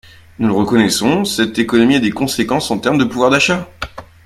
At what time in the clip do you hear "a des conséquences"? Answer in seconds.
1.97-2.71